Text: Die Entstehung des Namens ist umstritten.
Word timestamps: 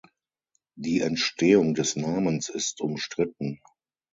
Die 0.73 1.01
Entstehung 1.01 1.75
des 1.75 1.95
Namens 1.95 2.49
ist 2.49 2.81
umstritten. 2.81 3.59